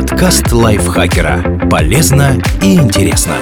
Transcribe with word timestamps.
Подкаст 0.00 0.50
лайфхакера. 0.50 1.68
Полезно 1.70 2.40
и 2.62 2.74
интересно. 2.74 3.34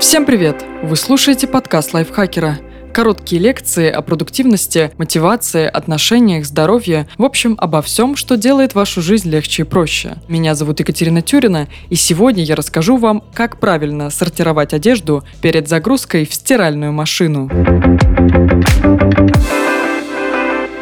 Всем 0.00 0.26
привет! 0.26 0.64
Вы 0.82 0.96
слушаете 0.96 1.46
подкаст 1.46 1.94
лайфхакера. 1.94 2.58
Короткие 2.92 3.40
лекции 3.40 3.88
о 3.88 4.02
продуктивности, 4.02 4.90
мотивации, 4.98 5.66
отношениях, 5.66 6.44
здоровье, 6.44 7.06
в 7.16 7.22
общем, 7.22 7.54
обо 7.58 7.80
всем, 7.80 8.16
что 8.16 8.36
делает 8.36 8.74
вашу 8.74 9.02
жизнь 9.02 9.30
легче 9.30 9.62
и 9.62 9.64
проще. 9.64 10.16
Меня 10.26 10.56
зовут 10.56 10.80
Екатерина 10.80 11.22
Тюрина, 11.22 11.68
и 11.90 11.94
сегодня 11.94 12.42
я 12.42 12.56
расскажу 12.56 12.96
вам, 12.96 13.22
как 13.34 13.60
правильно 13.60 14.10
сортировать 14.10 14.74
одежду 14.74 15.22
перед 15.40 15.68
загрузкой 15.68 16.26
в 16.26 16.34
стиральную 16.34 16.92
машину. 16.92 17.48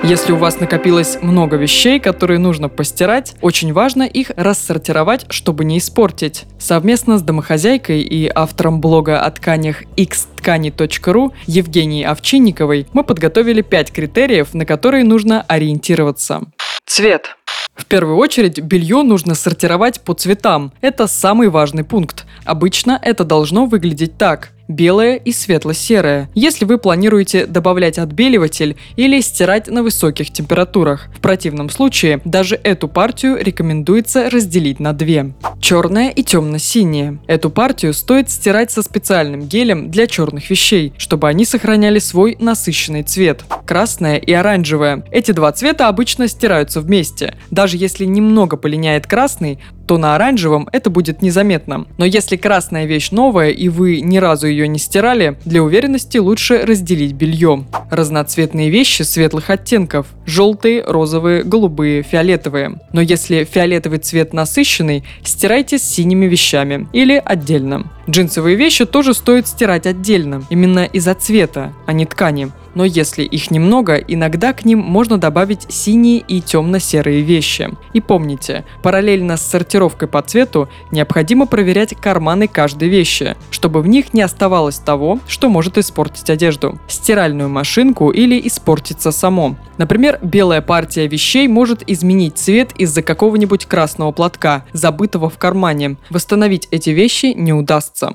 Если 0.05 0.33
у 0.33 0.37
вас 0.37 0.59
накопилось 0.59 1.19
много 1.23 1.57
вещей, 1.57 2.01
которые 2.01 2.41
нужно 2.41 2.69
постирать, 2.69 3.37
очень 3.41 3.73
важно 3.73 4.03
их 4.03 4.33
рассортировать, 4.37 5.27
чтобы 5.29 5.65
не 5.65 5.79
испортить. 5.79 6.45
Совместно 6.59 7.19
с 7.19 7.23
домохозяйкой 7.23 8.03
и 8.03 8.29
автором 8.35 8.81
блога 8.81 9.21
о 9.21 9.31
тканях 9.31 9.85
xtkani.ru 9.97 11.33
Евгенией 11.47 12.05
Овчинниковой 12.05 12.89
мы 12.93 13.05
подготовили 13.05 13.63
5 13.63 13.93
критериев, 13.93 14.55
на 14.55 14.67
которые 14.67 15.05
нужно 15.05 15.43
ориентироваться. 15.43 16.43
Цвет. 16.85 17.37
В 17.77 17.87
первую 17.87 18.17
очередь, 18.17 18.61
белье 18.61 19.03
нужно 19.03 19.37
сортировать 19.37 20.01
по 20.01 20.15
цветам. 20.15 20.73
Это 20.81 21.07
самый 21.07 21.49
важный 21.49 21.85
пункт. 21.85 22.27
Обычно 22.45 22.99
это 23.01 23.23
должно 23.23 23.67
выглядеть 23.67 24.19
так 24.19 24.51
белое 24.69 25.17
и 25.17 25.33
светло-серое, 25.33 26.31
если 26.35 26.65
вы 26.65 26.79
планируете 26.79 27.47
добавлять 27.47 27.99
отбеливатель 27.99 28.77
или 28.97 29.21
стирать 29.21 29.69
на 29.69 29.83
высоких 29.83 30.33
температурах. 30.33 31.09
В 31.15 31.21
противном 31.21 31.71
случае 31.71 32.21
даже 32.25 32.57
эту 32.63 32.89
партию 32.89 33.39
рекомендуется 33.43 34.31
разделить 34.31 34.81
на 34.81 34.93
две. 34.93 35.33
Черное 35.61 36.11
и 36.11 36.23
темно-синее. 36.23 37.19
Эту 37.27 37.51
партию 37.51 37.95
стоит 37.95 38.31
стирать 38.31 38.71
со 38.71 38.83
специальным 38.83 39.43
гелем 39.43 39.91
для 39.91 40.07
черных 40.07 40.51
вещей, 40.51 40.93
чтобы 40.99 41.29
они 41.29 41.45
сохраняли 41.45 41.99
свой 41.99 42.37
насыщенный 42.41 43.03
цвет. 43.03 43.45
Красное 43.67 44.17
и 44.17 44.33
оранжевое. 44.33 45.05
Эти 45.11 45.33
два 45.33 45.53
цвета 45.53 45.89
обычно 45.89 46.29
стираются 46.29 46.81
вместе. 46.81 47.35
Даже 47.51 47.77
если 47.77 48.05
немного 48.05 48.57
полиняет 48.57 49.07
красный, 49.07 49.59
то 49.93 49.99
на 49.99 50.15
оранжевом 50.15 50.71
это 50.73 50.89
будет 50.89 51.21
незаметно. 51.21 51.85
Но 51.99 52.07
если 52.07 52.37
красная 52.37 52.87
вещь 52.87 53.11
новая 53.11 53.51
и 53.51 53.69
вы 53.69 54.01
ни 54.01 54.17
разу 54.17 54.47
ее 54.47 54.67
не 54.67 54.79
стирали, 54.79 55.37
для 55.45 55.63
уверенности 55.63 56.17
лучше 56.17 56.63
разделить 56.65 57.13
белье. 57.13 57.67
Разноцветные 57.91 58.71
вещи 58.71 59.03
светлых 59.03 59.51
оттенков– 59.51 60.07
желтые, 60.25 60.83
розовые, 60.83 61.43
голубые, 61.43 62.03
фиолетовые. 62.03 62.79
Но 62.95 63.03
если 63.03 63.45
фиолетовый 63.45 63.99
цвет 63.99 64.33
насыщенный, 64.33 65.05
стирайте 65.25 65.77
с 65.77 65.83
синими 65.83 66.25
вещами 66.25 66.89
или 66.95 67.21
отдельно. 67.23 67.93
Джинсовые 68.09 68.57
вещи 68.57 68.87
тоже 68.87 69.13
стоит 69.13 69.47
стирать 69.47 69.87
отдельно, 69.87 70.43
именно 70.49 70.87
из-за 70.87 71.13
цвета, 71.15 71.75
а 71.85 71.93
не 71.93 72.07
ткани 72.07 72.51
но 72.75 72.85
если 72.85 73.23
их 73.23 73.51
немного, 73.51 73.97
иногда 73.97 74.53
к 74.53 74.65
ним 74.65 74.79
можно 74.79 75.19
добавить 75.19 75.67
синие 75.69 76.19
и 76.19 76.41
темно-серые 76.41 77.23
вещи. 77.23 77.71
И 77.93 78.01
помните, 78.01 78.65
параллельно 78.83 79.37
с 79.37 79.43
сортировкой 79.43 80.09
по 80.09 80.23
цвету 80.23 80.69
необходимо 80.91 81.47
проверять 81.47 81.95
карманы 81.95 82.49
каждой 82.49 82.89
вещи, 82.89 83.37
чтобы 83.51 83.83
в 83.83 83.87
них 83.87 84.15
не 84.15 84.23
оставалось 84.23 84.79
того, 84.79 85.19
что 85.27 85.49
может 85.49 85.79
испортить 85.79 86.31
одежду, 86.31 86.79
стиральную 86.89 87.49
машинку 87.49 88.11
или 88.11 88.41
испортиться 88.47 89.13
само. 89.13 89.57
Например, 89.79 90.19
белая 90.23 90.61
партия 90.61 91.07
вещей 91.07 91.49
может 91.49 91.83
изменить 91.89 92.39
цвет 92.39 92.73
из-за 92.77 93.03
какого-нибудь 93.03 93.67
красного 93.67 94.13
платка, 94.13 94.65
забытого 94.73 95.29
в 95.29 95.39
кармане. 95.39 95.97
Восстановить 96.11 96.69
эти 96.71 96.91
вещи 96.91 97.27
не 97.27 97.53
удастся. 97.53 98.13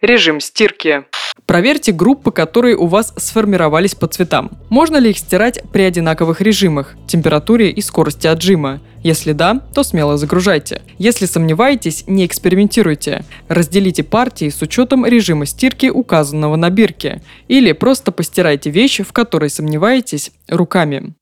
Режим 0.00 0.40
стирки. 0.40 1.04
Проверьте 1.52 1.92
группы, 1.92 2.32
которые 2.32 2.78
у 2.78 2.86
вас 2.86 3.12
сформировались 3.18 3.94
по 3.94 4.06
цветам. 4.06 4.52
Можно 4.70 4.96
ли 4.96 5.10
их 5.10 5.18
стирать 5.18 5.62
при 5.70 5.82
одинаковых 5.82 6.40
режимах, 6.40 6.94
температуре 7.06 7.68
и 7.68 7.82
скорости 7.82 8.26
отжима? 8.26 8.80
Если 9.02 9.32
да, 9.32 9.60
то 9.74 9.82
смело 9.82 10.16
загружайте. 10.16 10.80
Если 10.96 11.26
сомневаетесь, 11.26 12.04
не 12.06 12.24
экспериментируйте. 12.24 13.26
Разделите 13.48 14.02
партии 14.02 14.48
с 14.48 14.62
учетом 14.62 15.04
режима 15.04 15.44
стирки, 15.44 15.90
указанного 15.90 16.56
на 16.56 16.70
бирке. 16.70 17.20
Или 17.48 17.72
просто 17.72 18.12
постирайте 18.12 18.70
вещь, 18.70 19.00
в 19.00 19.12
которой 19.12 19.50
сомневаетесь, 19.50 20.32
руками. 20.48 21.12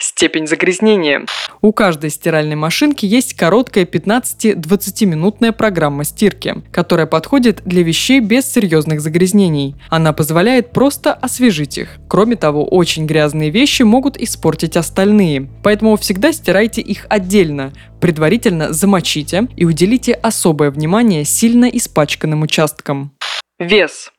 Степень 0.00 0.46
загрязнения. 0.46 1.26
У 1.60 1.72
каждой 1.72 2.10
стиральной 2.10 2.54
машинки 2.54 3.04
есть 3.04 3.34
короткая 3.34 3.84
15-20 3.84 5.06
минутная 5.06 5.50
программа 5.50 6.04
стирки, 6.04 6.62
которая 6.70 7.06
подходит 7.06 7.62
для 7.64 7.82
вещей 7.82 8.20
без 8.20 8.50
серьезных 8.50 9.00
загрязнений. 9.00 9.74
Она 9.88 10.12
позволяет 10.12 10.70
просто 10.70 11.12
освежить 11.12 11.78
их. 11.78 11.98
Кроме 12.08 12.36
того, 12.36 12.64
очень 12.64 13.06
грязные 13.06 13.50
вещи 13.50 13.82
могут 13.82 14.16
испортить 14.16 14.76
остальные, 14.76 15.48
поэтому 15.64 15.96
всегда 15.96 16.32
стирайте 16.32 16.80
их 16.80 17.06
отдельно, 17.08 17.72
предварительно 18.00 18.72
замочите 18.72 19.48
и 19.56 19.64
уделите 19.64 20.12
особое 20.12 20.70
внимание 20.70 21.24
сильно 21.24 21.64
испачканным 21.64 22.42
участкам. 22.42 23.12
Вес. 23.58 24.12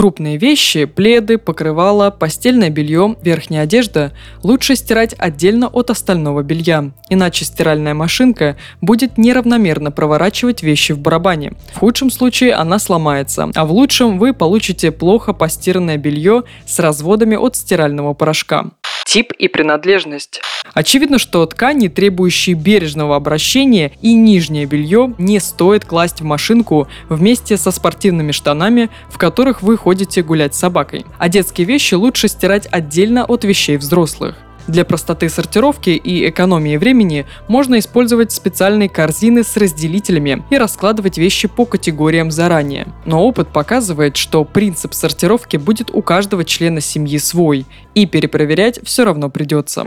Крупные 0.00 0.38
вещи, 0.38 0.86
пледы, 0.86 1.36
покрывала, 1.36 2.10
постельное 2.10 2.70
белье, 2.70 3.16
верхняя 3.20 3.64
одежда 3.64 4.12
лучше 4.42 4.74
стирать 4.74 5.14
отдельно 5.18 5.68
от 5.68 5.90
остального 5.90 6.42
белья, 6.42 6.92
иначе 7.10 7.44
стиральная 7.44 7.92
машинка 7.92 8.56
будет 8.80 9.18
неравномерно 9.18 9.90
проворачивать 9.90 10.62
вещи 10.62 10.92
в 10.92 11.00
барабане. 11.00 11.52
В 11.74 11.80
худшем 11.80 12.10
случае 12.10 12.54
она 12.54 12.78
сломается, 12.78 13.50
а 13.54 13.66
в 13.66 13.72
лучшем 13.72 14.18
вы 14.18 14.32
получите 14.32 14.90
плохо 14.90 15.34
постиранное 15.34 15.98
белье 15.98 16.44
с 16.64 16.78
разводами 16.78 17.36
от 17.36 17.56
стирального 17.56 18.14
порошка. 18.14 18.70
Тип 19.10 19.32
и 19.32 19.48
принадлежность. 19.48 20.40
Очевидно, 20.72 21.18
что 21.18 21.44
ткани, 21.44 21.88
требующие 21.88 22.54
бережного 22.54 23.16
обращения 23.16 23.90
и 24.00 24.14
нижнее 24.14 24.66
белье 24.66 25.16
не 25.18 25.40
стоит 25.40 25.84
класть 25.84 26.20
в 26.20 26.24
машинку 26.24 26.86
вместе 27.08 27.56
со 27.56 27.72
спортивными 27.72 28.30
штанами, 28.30 28.88
в 29.08 29.18
которых 29.18 29.62
вы 29.62 29.76
ходите 29.76 30.22
гулять 30.22 30.54
с 30.54 30.60
собакой. 30.60 31.04
А 31.18 31.28
детские 31.28 31.66
вещи 31.66 31.94
лучше 31.94 32.28
стирать 32.28 32.68
отдельно 32.70 33.24
от 33.24 33.42
вещей 33.42 33.78
взрослых. 33.78 34.36
Для 34.66 34.84
простоты 34.84 35.28
сортировки 35.28 35.90
и 35.90 36.28
экономии 36.28 36.76
времени 36.76 37.26
можно 37.48 37.78
использовать 37.78 38.32
специальные 38.32 38.88
корзины 38.88 39.42
с 39.42 39.56
разделителями 39.56 40.44
и 40.50 40.58
раскладывать 40.58 41.18
вещи 41.18 41.48
по 41.48 41.64
категориям 41.64 42.30
заранее. 42.30 42.88
Но 43.04 43.24
опыт 43.24 43.48
показывает, 43.48 44.16
что 44.16 44.44
принцип 44.44 44.94
сортировки 44.94 45.56
будет 45.56 45.90
у 45.92 46.02
каждого 46.02 46.44
члена 46.44 46.80
семьи 46.80 47.18
свой, 47.18 47.66
и 47.94 48.06
перепроверять 48.06 48.80
все 48.84 49.04
равно 49.04 49.30
придется. 49.30 49.86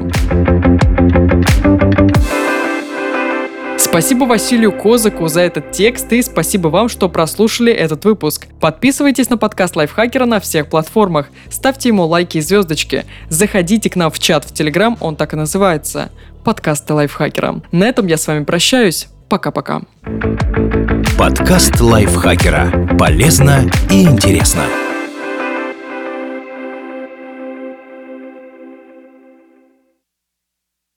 Спасибо 3.94 4.24
Василию 4.24 4.72
Козаку 4.72 5.28
за 5.28 5.42
этот 5.42 5.72
текст 5.72 6.12
и 6.14 6.24
спасибо 6.24 6.70
вам, 6.70 6.90
что 6.90 7.10
прослушали 7.10 7.72
этот 7.72 8.06
выпуск. 8.06 8.48
Подписывайтесь 8.60 9.30
на 9.30 9.38
подкаст 9.38 9.76
Лайфхакера 9.76 10.26
на 10.26 10.40
всех 10.40 10.68
платформах, 10.68 11.28
ставьте 11.52 11.90
ему 11.90 12.04
лайки 12.08 12.40
и 12.40 12.42
звездочки, 12.42 13.06
заходите 13.30 13.92
к 13.92 13.96
нам 13.96 14.10
в 14.10 14.18
чат 14.18 14.46
в 14.46 14.52
Телеграм, 14.52 14.98
он 15.00 15.16
так 15.16 15.34
и 15.34 15.36
называется. 15.36 16.10
Подкасты 16.44 16.96
Лайфхакера. 16.96 17.62
На 17.72 17.84
этом 17.84 18.08
я 18.08 18.18
с 18.18 18.26
вами 18.26 18.44
прощаюсь. 18.44 19.10
Пока-пока. 19.30 19.84
Подкаст 21.16 21.80
Лайфхакера. 21.80 22.98
Полезно 22.98 23.70
и 23.92 24.06
интересно. 24.06 24.64